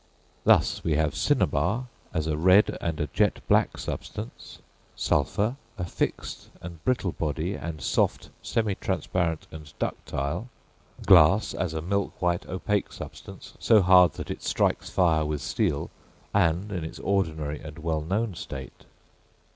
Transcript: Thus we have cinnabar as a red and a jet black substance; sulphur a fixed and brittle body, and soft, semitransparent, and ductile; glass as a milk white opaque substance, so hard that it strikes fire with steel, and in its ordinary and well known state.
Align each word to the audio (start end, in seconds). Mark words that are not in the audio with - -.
Thus 0.45 0.83
we 0.83 0.95
have 0.95 1.13
cinnabar 1.13 1.85
as 2.11 2.25
a 2.25 2.35
red 2.35 2.75
and 2.81 2.99
a 2.99 3.05
jet 3.05 3.39
black 3.47 3.77
substance; 3.77 4.57
sulphur 4.95 5.57
a 5.77 5.85
fixed 5.85 6.49
and 6.59 6.83
brittle 6.83 7.11
body, 7.11 7.53
and 7.53 7.79
soft, 7.83 8.31
semitransparent, 8.41 9.41
and 9.51 9.71
ductile; 9.77 10.49
glass 11.05 11.53
as 11.53 11.75
a 11.75 11.83
milk 11.83 12.19
white 12.19 12.47
opaque 12.47 12.91
substance, 12.91 13.53
so 13.59 13.83
hard 13.83 14.13
that 14.13 14.31
it 14.31 14.41
strikes 14.41 14.89
fire 14.89 15.23
with 15.23 15.39
steel, 15.43 15.91
and 16.33 16.71
in 16.71 16.83
its 16.83 16.97
ordinary 16.97 17.59
and 17.59 17.77
well 17.77 18.01
known 18.01 18.33
state. 18.33 18.85